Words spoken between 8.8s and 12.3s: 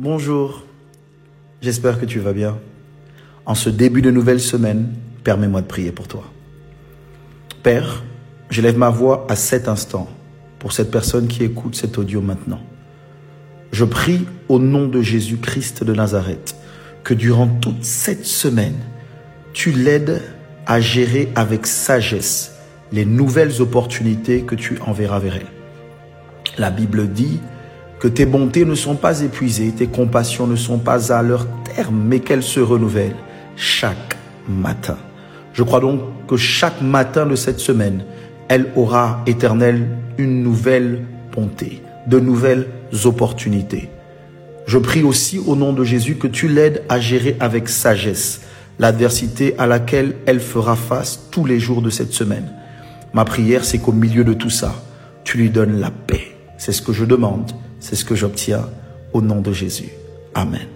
voix à cet instant pour cette personne qui écoute cet audio